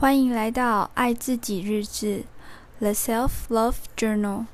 [0.00, 2.24] 欢迎来到爱自己日志
[2.78, 4.46] ，The Self Love Journal。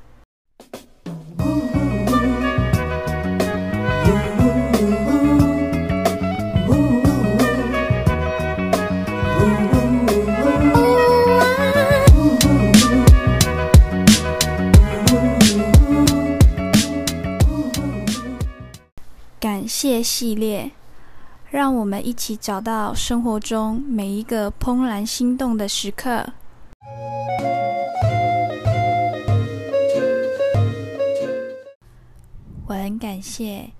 [19.39, 20.71] 感谢系列。
[21.49, 26.25] 让我们一起找到生活中每一个怦然心动的时刻。
[32.65, 33.71] 我很感谢，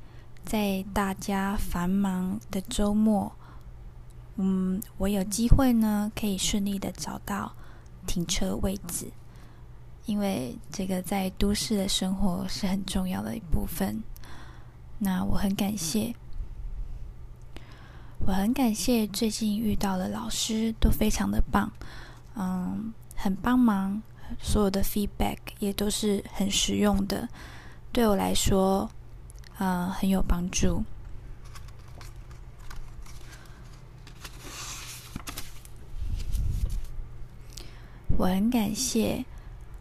[0.45, 3.29] 在大家繁忙的周末，
[4.37, 7.51] 嗯，我有机会呢，可以顺利的找到
[8.05, 9.11] 停车位置，
[10.05, 14.01] 因为这个在都市的生活是很重要的一部分。
[14.99, 16.15] 那我很感谢。
[18.25, 21.71] 我很感谢最近遇到的老师都非常的棒，
[22.35, 24.01] 嗯，很帮忙，
[24.39, 27.29] 所有的 feedback 也都是很实用的，
[27.93, 28.89] 对我来说，
[29.57, 30.83] 呃，很有帮助。
[38.17, 39.23] 我很感谢，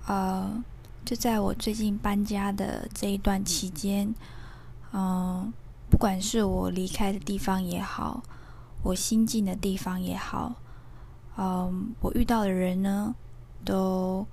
[0.07, 0.63] 呃，
[1.05, 4.15] 就在我最近搬家的这一段期间，
[4.93, 5.53] 嗯、
[5.97, 8.23] 不管是我离开的地方也好，
[8.83, 10.55] 我新进的地方也好，
[11.39, 13.15] 嗯，我遇到的人呢，
[13.65, 14.27] 都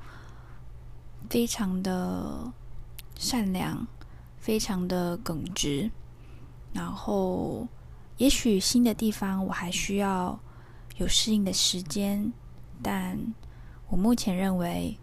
[1.30, 2.52] 非常的
[3.16, 3.88] 善良，
[4.39, 5.89] 非常的耿直。
[6.73, 7.66] 然后，
[8.17, 10.38] 也许新的地方我还需要
[10.97, 12.34] 有适应的时间，
[12.81, 13.17] 但
[13.88, 14.97] 我目前认为，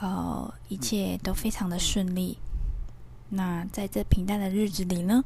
[0.00, 2.38] 呃，一切都非常的顺利。
[3.28, 5.24] 那在这平淡的日子里呢，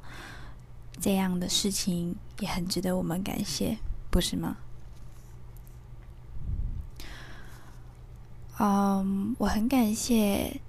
[1.00, 3.78] 这样的事情也很值得我们感谢，
[4.10, 4.56] 不是吗？
[8.58, 10.60] 嗯、我很感谢，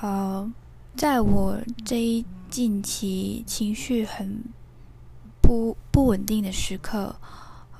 [0.00, 0.50] 呃、
[0.96, 4.42] 在我这一近期情绪很
[5.42, 7.14] 不不稳定的时刻，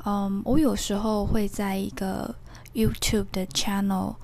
[0.04, 2.34] 嗯、我有时候会在一个
[2.74, 4.16] YouTube 的 channel，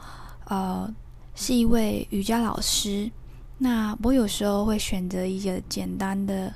[0.44, 0.94] 呃、
[1.34, 3.10] 是一位瑜伽老师。
[3.58, 6.54] 那我有时候会选择一个简单的。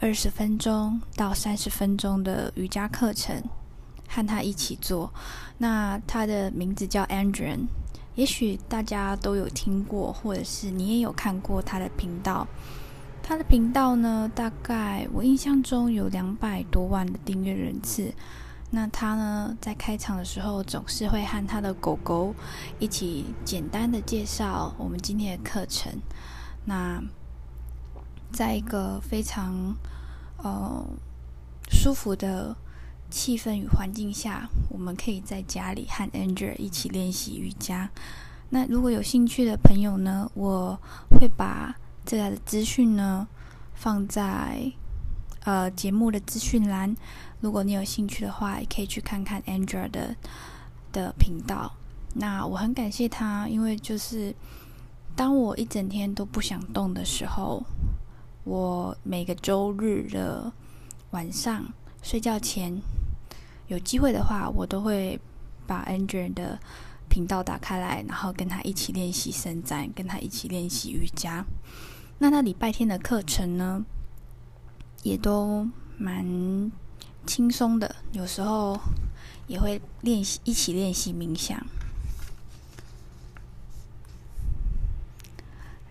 [0.00, 3.42] 二十分钟到三十分钟的瑜伽课程，
[4.08, 5.12] 和他一起做。
[5.58, 7.60] 那他的名字叫 Andrew，
[8.14, 12.46] 也许大家都有听过，或者是你也有看过他的频道。
[13.22, 18.12] 他的频道呢，大概我印象中有两百多万的订阅人次。
[18.70, 22.34] 那他呢，在开场的时候总是会和他的狗狗
[22.78, 25.90] 一起简单的介绍我们今天的课程。
[26.66, 27.02] 那
[28.34, 29.74] 在一个非常
[30.38, 30.84] 呃，
[31.70, 32.54] 舒服的
[33.08, 37.88] 气氛与环境下，我们可以在家里和 Angel 一起练习瑜伽。
[38.50, 40.78] 那如果有兴趣的朋友呢，我
[41.10, 41.74] 会把
[42.04, 43.26] 这个资讯呢
[43.74, 44.70] 放在
[45.44, 46.94] 呃节目的资讯栏。
[47.40, 50.14] 如果你有兴趣的话，也可以去看看 Angel 的
[50.92, 51.72] 的频道。
[52.14, 54.34] 那我很感谢他，因为就是
[55.16, 57.62] 当我一整天都不想动的时候。
[58.44, 60.52] 我每个周日的
[61.10, 61.64] 晚上
[62.02, 62.78] 睡觉前，
[63.68, 65.18] 有机会的话，我都会
[65.66, 66.58] 把 Andrew 的
[67.08, 71.46] 频道打开来，然后跟他一起练习伸展，跟他一起练习瑜伽。
[72.18, 73.82] 那那礼拜天的课程呢，
[75.02, 75.66] 也都
[75.96, 76.70] 蛮
[77.26, 78.78] 轻松的，有时候
[79.46, 81.64] 也会练习一起练习冥想。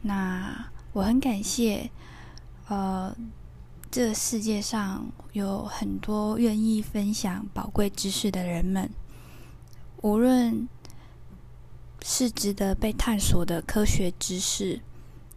[0.04, 1.90] 那我很感谢。
[2.70, 3.16] 呃，
[3.92, 8.90] 这个世界上有很多愿意分享宝贵知识的人们，
[10.02, 10.68] 无论
[12.02, 14.80] 是值得被探索的科学知识，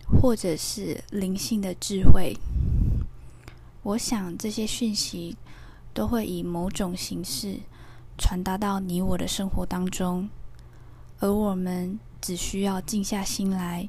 [0.05, 2.37] 或者是灵性的智慧，
[3.83, 5.37] 我想这些讯息
[5.93, 7.59] 都会以某种形式
[8.17, 10.31] 传达到你我的生活当中，
[11.19, 13.89] 而我们只需要静下心来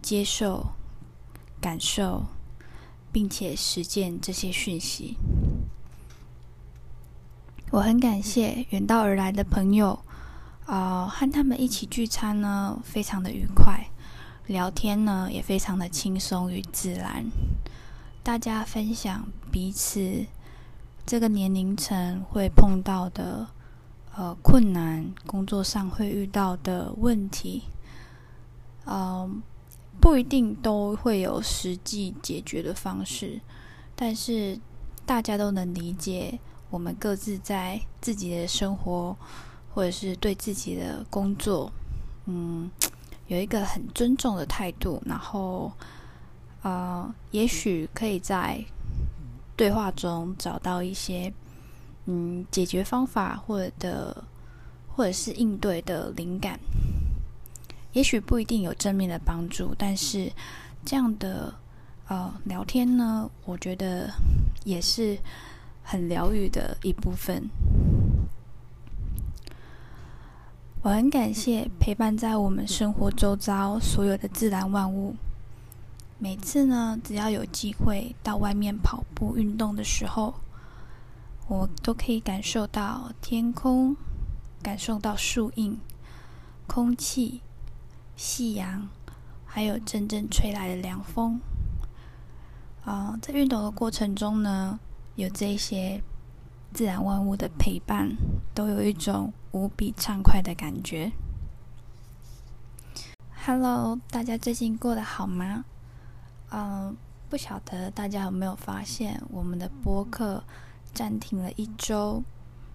[0.00, 0.68] 接受、
[1.60, 2.24] 感受。
[3.12, 5.16] 并且实践这些讯息。
[7.70, 9.98] 我很感谢远道而来的朋友，
[10.66, 13.88] 啊、呃，和他们一起聚餐呢，非常的愉快，
[14.46, 17.24] 聊天呢也非常的轻松与自然。
[18.22, 20.26] 大家分享彼此
[21.04, 23.48] 这个年龄层会碰到的
[24.14, 27.62] 呃困难，工作上会遇到的问题，
[28.84, 29.42] 嗯、
[30.02, 33.40] 不一定都会有实际解决的方式，
[33.94, 34.58] 但是
[35.06, 36.40] 大家都能理解
[36.70, 39.16] 我们各自在自己的生活
[39.72, 41.72] 或者是对自己的工作，
[42.26, 42.68] 嗯，
[43.28, 45.70] 有一个很尊重的态度，然后，
[46.62, 48.60] 呃，也许可以在
[49.56, 51.32] 对话中找到一些，
[52.06, 54.24] 嗯，解决方法或者的，
[54.96, 56.58] 或者是应对的灵感。
[57.92, 60.32] 也许不一定有正面的帮助，但是
[60.84, 61.54] 这样的
[62.08, 64.10] 呃聊天呢，我觉得
[64.64, 65.18] 也是
[65.82, 67.48] 很疗愈的一部分。
[70.82, 75.14] 我很感谢陪伴在我们生活周遭所有的自然万物。
[76.18, 80.34] 每次呢，只要有机会到外面跑步运动的时候，
[81.46, 83.96] 我都可以感受到天空，
[84.62, 85.78] 感受到树荫、
[86.66, 87.40] 空气、
[88.16, 88.88] 夕阳，
[89.44, 91.40] 还有阵阵吹来的凉风。
[92.84, 94.78] 啊、在运动的过程中呢，
[95.14, 96.02] 有这些
[96.72, 98.16] 自然万物的陪伴，
[98.54, 99.32] 都有一种。
[99.52, 101.12] 无比畅快的感觉。
[103.44, 105.66] Hello，大家最近过得好吗？
[106.50, 106.96] 嗯，
[107.28, 110.42] 不晓得大家有没有发现，我们的播客
[110.94, 112.22] 暂停了一周。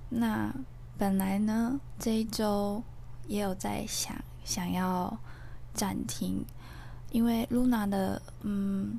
[0.10, 0.54] 那
[1.00, 2.84] 本来呢，这一周
[3.26, 4.16] 也有在想
[4.48, 5.20] 想要
[5.74, 6.44] 暂停，
[7.12, 8.98] 因为 Luna 的，嗯，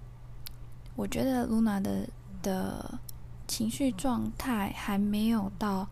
[0.95, 2.09] 我觉得 Luna 的
[2.43, 3.01] 的
[3.47, 5.89] 情绪状态还没有到。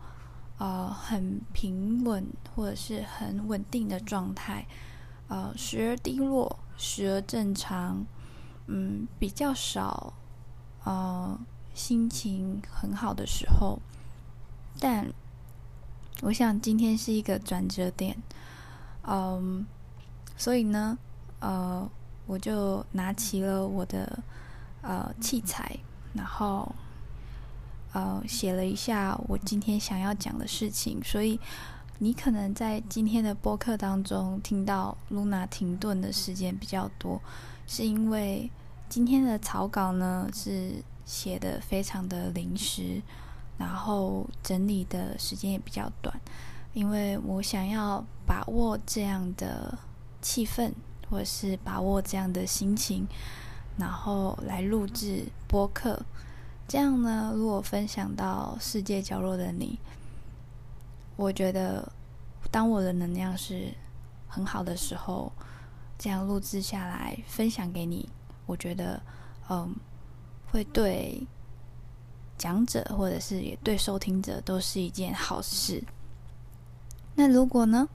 [0.59, 2.25] 呃，很平稳
[2.55, 4.65] 或者是很稳定的状态，
[5.27, 8.03] 呃，时而低落，时而正常，
[8.65, 10.13] 嗯，比较少，
[10.83, 11.39] 呃，
[11.75, 13.77] 心情很好的时候。
[14.79, 15.13] 但
[16.23, 18.17] 我想今天是一个转折点，
[19.07, 19.65] 嗯，
[20.35, 20.97] 所以呢，
[21.39, 21.89] 呃，
[22.25, 24.19] 我就拿起了我的
[24.81, 25.77] 呃器材，
[26.13, 26.71] 然后。
[27.93, 31.39] 呃，写了一下我今天想要讲的事情，所以
[31.97, 37.19] 你可能在今天的播客当中听到 Luna 停顿的时间比较多，
[37.65, 38.51] 是因为
[38.87, 40.73] 今天的草稿呢是
[41.05, 43.01] 写的非常的临时，
[43.57, 46.19] 然后整理的时间也比较短，
[46.73, 49.77] 因为我想要把握这样的
[50.21, 50.71] 气氛，
[51.09, 53.07] 或者是把握这样的心情，
[53.77, 55.99] 然后来录制播客。
[56.67, 59.79] 这样呢，如果分享到世界角落的你，
[61.15, 61.89] 我觉得
[62.51, 63.73] 当我的能量是
[64.27, 65.31] 很好的时候，
[65.97, 68.07] 这样录制下来分享给你，
[68.45, 69.01] 我觉得
[69.49, 69.73] 嗯，
[70.51, 71.25] 会对
[72.37, 75.81] 讲者或者是也对收听者都是一件好事。
[77.19, 77.89] 那如果呢，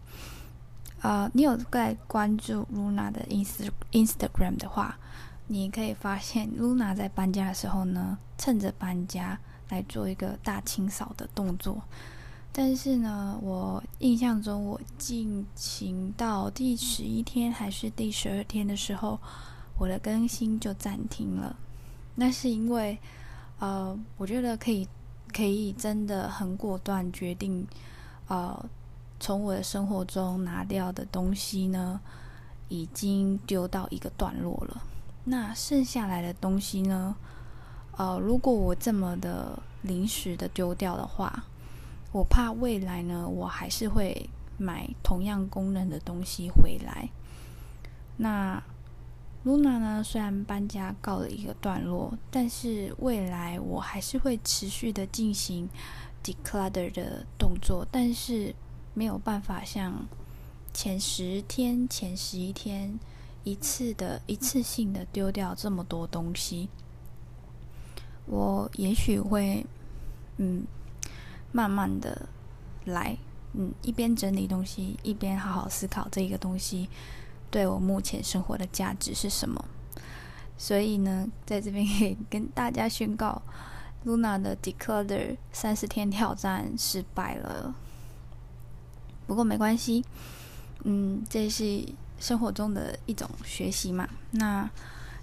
[1.01, 4.99] 呃，你有在关注 Luna 的 Inst Instagram 的话，
[5.47, 9.39] 你可以发现，Luna 在搬家的时候呢，趁着搬家
[9.69, 11.81] 来做一个大清扫的动作。
[12.51, 19.21] 但是呢，我印象中，我进行到第十一天还是第十二天的时候，
[19.79, 21.57] 我的更新就暂停了。
[22.17, 22.99] 那是因为，
[23.61, 24.89] 呃，我觉得可以，
[25.33, 27.65] 可以真的很果断决定，
[28.27, 28.69] 呃，
[29.23, 32.01] 从我的生活中拿掉的东西呢，
[32.69, 34.83] 已经丢到一个段落了。
[35.23, 37.15] 那剩下来的东西呢？
[37.97, 41.45] 呃，如果我这么的临时的丢掉的话，
[42.11, 44.29] 我怕未来呢，我还是会
[44.59, 47.09] 买同样功能的东西回来。
[48.17, 48.61] 那
[49.45, 55.69] Luna 呢，虽然搬家告了一个段落，但是未来我还是会持续的进行
[56.25, 58.53] declutter 的动作，但是
[58.95, 60.07] 没有办法像
[60.73, 62.99] 前十天、前十一天。
[63.45, 66.69] 一次的一次性的丢掉这么多东西，
[68.27, 69.67] 我也许会，
[70.37, 70.65] 嗯，
[71.51, 72.29] 慢慢的
[72.85, 73.19] 来，
[73.55, 76.89] 嗯，一边整理东西，一边好好思考这个东西
[77.51, 79.65] 对我目前生活的价值是什么。
[80.57, 83.43] 所以呢，在这边可以跟大家宣告
[84.07, 87.75] ，Luna 的 Declutter 三十天挑战失败了。
[89.33, 90.05] 不过没关系，
[90.85, 91.85] 嗯，这是。
[92.21, 94.71] 生活中的一种学习嘛，那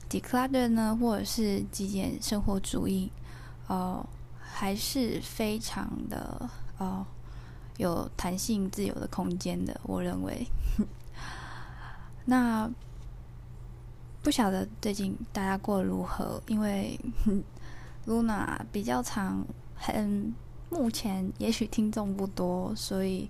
[0.09, 3.09] declutter 呢，或者是极简生活主义，
[3.67, 4.05] 呃，
[4.37, 7.05] 还是非常的呃
[7.77, 9.79] 有弹性、自由的空间的。
[9.83, 10.45] 我认为，
[12.25, 12.69] 那
[14.21, 16.43] 不晓得最近大家过得如何？
[16.47, 16.99] 因为
[18.05, 20.35] Luna 比较长，很
[20.69, 23.29] 目前也许听众不多，所以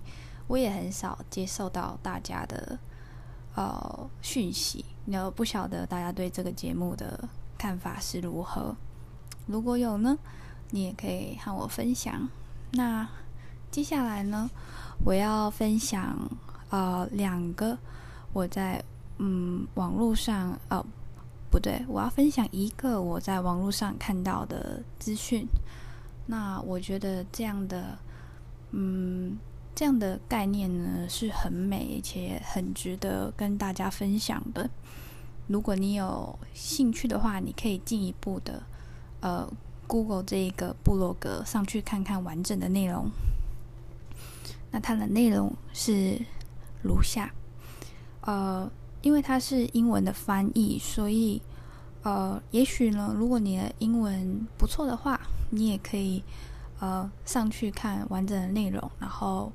[0.50, 2.78] 我也很少接受到大家的。
[3.56, 7.28] 呃，讯息，你要不晓得大家对这个节目的
[7.58, 8.76] 看法是如何？
[9.46, 10.16] 如果有呢，
[10.70, 12.28] 你也可以和我分享。
[12.70, 13.06] 那
[13.68, 14.48] 接下来呢，
[15.04, 16.16] 我要分享
[16.70, 17.76] 呃两个
[18.32, 18.82] 我在
[19.18, 20.86] 嗯网络上哦
[21.50, 25.44] 不对，我要分享一个我在网络上看到的资讯。
[26.26, 27.98] 那我觉得这样的
[28.70, 29.36] 嗯
[29.74, 34.68] 这样的概念呢是很美且很值得跟大家分享的。
[35.46, 38.62] 如果你有兴趣的话，你可以进一步的
[39.20, 39.50] 呃
[39.86, 43.10] Google 这一个部落格上去看看完整的内容。
[44.70, 46.20] 那它的内容是
[46.82, 47.32] 如下，
[48.20, 48.70] 呃，
[49.02, 51.42] 因为它是英文的翻译，所以
[52.02, 56.22] 呃，也许呢，如果你的英文不错的话，你也可以
[56.80, 58.90] 呃上去看完整的内容。
[58.98, 59.52] 然后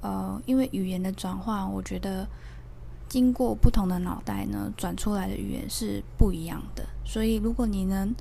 [0.00, 2.26] 呃，因为语言的转换，我觉得
[3.08, 6.86] 经过不同的脑袋呢，转出来的语言是不一样的。
[7.04, 8.14] 所以如果你能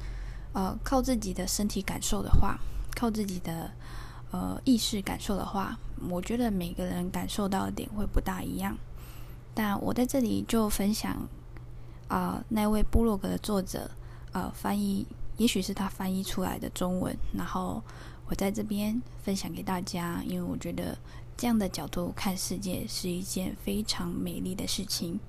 [0.51, 2.59] 呃靠自己的身体感受的话，
[2.93, 3.71] 靠自己的。
[4.29, 8.77] 呃，意识感受的话，我觉得每个人感受到的点会不大一样。
[9.55, 11.15] 但我在这里就分享
[12.09, 13.89] 啊、那位部落格的作者
[14.33, 15.07] 呃翻译，
[15.37, 17.81] 也许是他翻译出来的中文，然后
[18.27, 20.97] 我在这边分享给大家，因为我觉得
[21.37, 25.19] 这样的角度看世界是一件非常美丽的事情。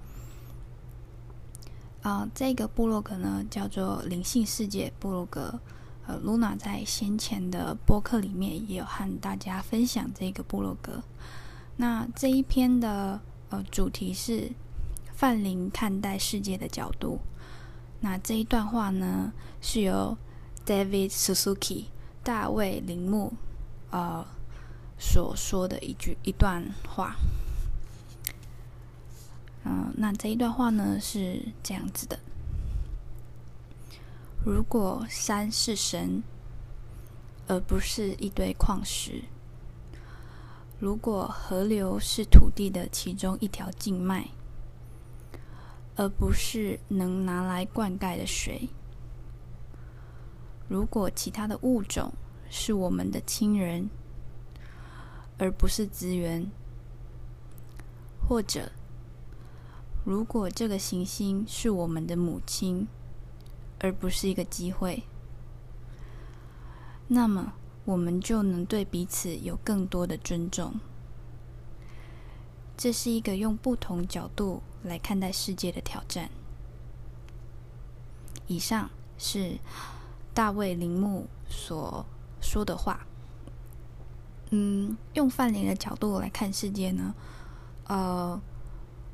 [2.01, 5.61] 啊、这个部落格呢叫做灵性世界部落格。
[6.07, 11.03] 呃，Luna 在先前的播客里面也有和大家分享这个部落格。
[11.77, 14.51] 那这一篇的呃主题是
[15.13, 17.19] 泛灵看待世界的角度。
[18.01, 20.17] 那这一段话呢，是由
[20.65, 21.87] David Suzuki
[22.23, 23.33] 大卫铃木
[23.91, 24.25] 呃
[24.99, 27.17] 所说的一句一段话。
[29.65, 32.19] 嗯、那这一段话呢是这样子的。
[34.45, 36.23] 如果山是神，
[37.49, 39.25] 而不是一堆矿石；
[40.79, 44.29] 如果河流是土地的其中一条静脉，
[45.99, 48.69] 而不是能拿来灌溉的水；
[50.69, 52.13] 如果其他的物种
[52.49, 53.91] 是我们的亲人，
[55.39, 56.47] 而不是资源；
[58.25, 58.71] 或者，
[60.05, 62.87] 如果这个行星是我们的母亲，
[63.81, 65.03] 而不是一个机会，
[67.09, 70.79] 那么我们就能对彼此有更多的尊重。
[72.77, 76.31] 这是一个用不同角度来看待世界的挑战。
[78.47, 79.59] 以上是
[80.33, 82.05] 大卫铃木所
[82.41, 83.07] 说的话。
[84.51, 87.15] 嗯，用泛灵的角度来看世界呢，
[87.87, 88.41] 呃。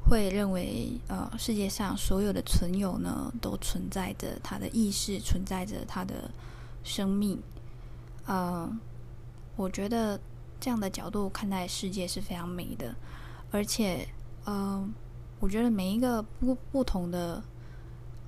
[0.07, 6.31] 会认为，呃，世界上所有的存有呢，都存在着他的意识，存在着他的
[6.83, 7.43] 生命。
[8.27, 8.71] 呃，
[9.57, 10.21] 我觉得
[10.61, 12.95] 这样的角度看待世界是非常美的，
[13.51, 14.07] 而且，
[14.45, 14.87] 呃，
[15.45, 17.43] 我觉得每一个不不同的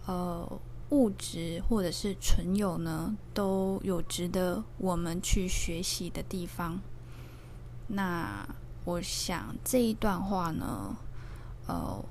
[0.04, 0.46] 呃
[0.90, 6.78] 物质或者是存有呢，都有值得我们去学习的地方。
[7.86, 8.46] 那
[8.84, 10.94] 我想这一段话呢。
[11.68, 12.04] 呃，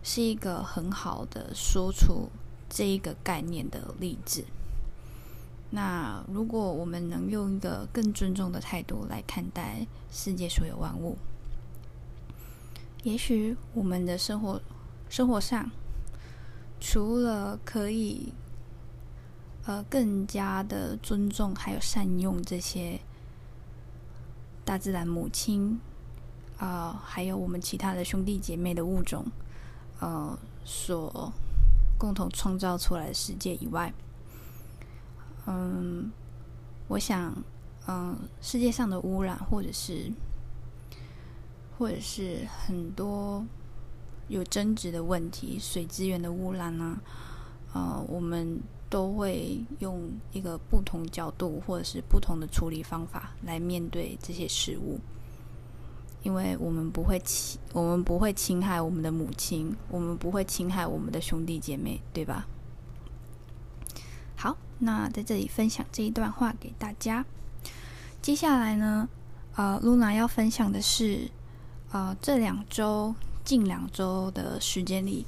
[0.00, 2.28] 是一个很好的说出
[2.68, 4.44] 这一个概念的例子。
[5.70, 11.18] 那如果我们能用一个更尊重的态度来看待世界所有万物，
[13.06, 14.60] 也许我们的生活
[15.08, 15.70] 生活上，
[16.80, 18.32] 除了可以
[19.64, 22.98] 呃更加的尊重，还有善用这些
[24.64, 25.78] 大自然母亲。
[26.58, 29.24] 啊、还有我们其他的兄弟姐妹的物种，
[30.00, 31.30] 呃，所
[31.98, 33.92] 共同创造出来的世界以外，
[35.46, 36.10] 嗯，
[36.88, 37.30] 我想，
[37.86, 40.10] 嗯，世界上的污染，或者是，
[41.78, 43.44] 或者是很多
[44.28, 46.98] 有争执的问题，水资源的污染呢，
[47.72, 54.98] 呃，我们都会用一个不同角度，或者是不同的处理方法来面对这些事物。
[56.22, 62.48] 因为我们不会侵，我们不会侵害我们的母亲，我们不会侵害我们的兄弟姐妹，对吧？
[64.34, 67.24] 好，那在这里分享这一段话给大家。
[68.20, 69.08] 接下来呢，
[69.54, 71.30] 呃露娜要分享的是，
[71.96, 75.24] 呃，这两周近两周的时间里，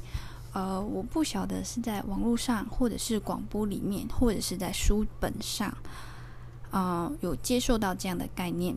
[0.52, 5.74] 呃，我不晓得是在网络上，或者是广播里面，或者是在书本上，
[6.70, 8.76] 呃，有接受到这样的概念。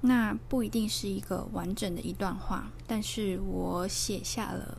[0.00, 4.78] 那不一定是一个完整的一段话，但是我写下了，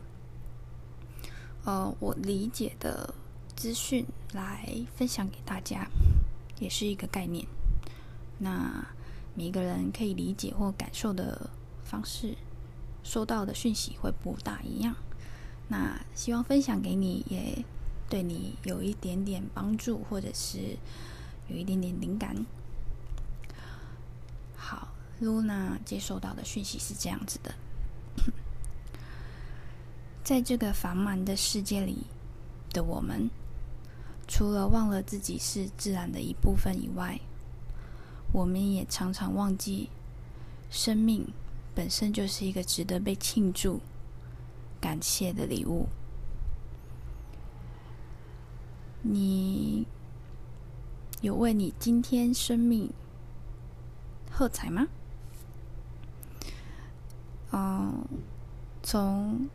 [1.64, 3.14] 呃，我理解的
[3.56, 5.88] 资讯来分享给大家，
[6.58, 7.46] 也是一个概念。
[8.36, 8.86] 那
[9.34, 11.48] 每个人可以理解或感受的
[11.82, 12.34] 方式，
[13.02, 14.94] 收到的讯息会不大一样。
[15.68, 17.64] 那希望分享给你，也
[18.08, 20.76] 对你有一点点帮助，或者是
[21.48, 22.34] 有一点点灵感。
[24.56, 24.88] 好
[25.22, 27.54] ，Luna 接收到的讯息是这样子的：
[30.24, 32.06] 在这个繁忙的世界里
[32.72, 33.30] 的我们，
[34.26, 37.20] 除了忘了自己是自然的一部分以外，
[38.32, 39.88] 我们也常常忘记，
[40.68, 41.28] 生命
[41.80, 43.80] 本身就是一个值得被庆祝。
[44.78, 45.88] 感谢的礼物，
[49.00, 49.86] 你
[51.22, 52.92] 有为你今天生命
[54.30, 54.88] 喝彩吗？
[57.52, 58.04] 嗯，
[58.82, 59.48] 从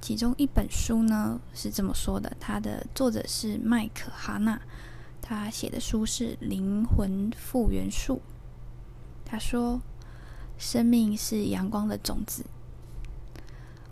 [0.00, 4.60] 其中一本书呢是这么说的，它的作者是麦克哈纳，
[5.22, 8.16] 他写的书是《灵魂复原术》。
[9.24, 9.80] 他说
[10.58, 12.44] ：“生命是阳光的种子。”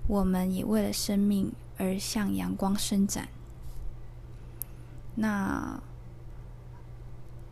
[0.09, 3.29] 我们也为了生命而向阳光伸展。
[5.17, 5.81] 那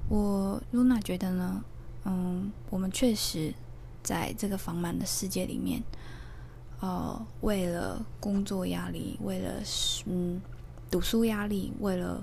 [0.08, 1.64] 我露娜觉得呢？
[2.04, 3.54] 嗯，我们确实
[4.02, 5.82] 在这个繁忙的世界里面，
[6.80, 9.62] 呃，为了工作压力，为了
[10.04, 10.40] 嗯
[10.90, 12.22] 读书压力，为了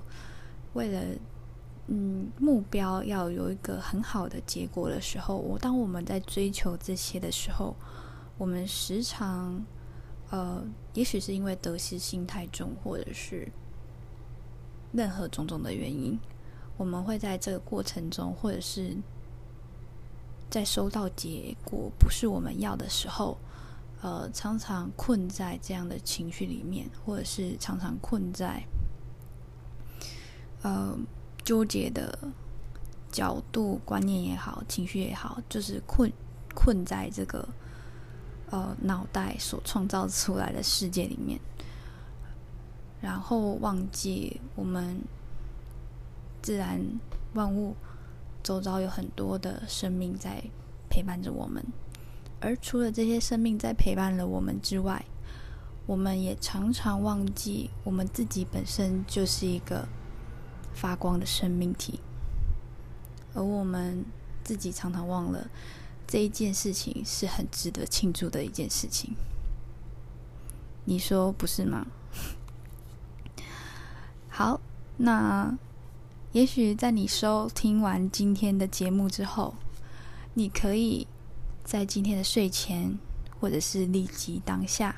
[0.73, 1.03] 为了
[1.87, 7.75] 嗯目标要有一个很好的结果的时候，我当我们在追求这些的时候，
[8.37, 9.63] 我们时常。
[10.29, 13.51] 呃，也许是因为得失心太重，或者是
[14.93, 16.17] 任何种种的原因，
[16.77, 18.95] 我们会在这个过程中，或者是
[20.49, 23.37] 在收到结果不是我们要的时候，
[24.01, 28.63] 呃，常常困在这样的情绪里面，或者是常常困在
[30.61, 30.97] 呃
[31.43, 32.17] 纠结的
[33.11, 36.11] 角度、观念也好，情绪也好，就是困
[36.53, 37.47] 困在这个。
[38.53, 41.39] 呃，脑袋所创造出来的世界里面，
[42.99, 45.01] 然后忘记我们
[46.41, 46.85] 自然
[47.33, 47.73] 万物
[48.43, 50.43] 周遭有很多的生命在
[50.89, 51.65] 陪伴着我们，
[52.41, 55.05] 而除了这些生命在陪伴了我们之外，
[55.85, 59.87] 我们也常常忘记我们自己本身就是一个
[60.73, 61.99] 发光的生命体，
[63.33, 64.05] 而我们
[64.43, 65.47] 自己常常忘了。
[66.07, 69.15] 这一件事情是很值得庆祝的一件事情，
[70.83, 71.87] 你说不是吗？
[74.27, 74.59] 好，
[74.97, 75.57] 那
[76.33, 79.55] 也许在你收听完今天的节目之后，
[80.33, 81.07] 你可以
[81.63, 82.97] 在今天的睡前，
[83.39, 84.97] 或者是立即当下，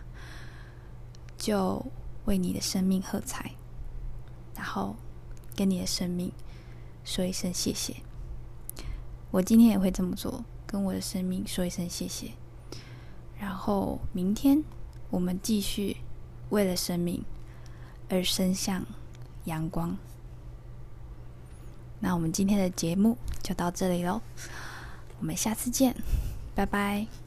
[1.37, 1.85] 就
[2.25, 3.51] 为你的生命喝彩，
[4.55, 4.95] 然后
[5.55, 6.31] 跟你的生命
[7.03, 7.97] 说一声谢谢。
[9.31, 10.43] 我今天也会这么做。
[10.65, 12.31] 跟我的生命说一声谢谢，
[13.39, 14.63] 然后明天
[15.11, 15.97] 我们继续
[16.49, 17.23] 为了生命
[18.09, 18.83] 而伸向
[19.43, 19.95] 阳光。
[21.99, 24.19] 那我们今天的节目就到这里喽，
[25.19, 25.95] 我们下次见，
[26.55, 27.22] 拜拜。